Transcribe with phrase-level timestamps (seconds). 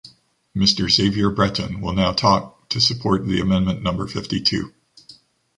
[0.55, 4.73] Mister Xavier Breton will now talk, to support the amendment number fifty-two.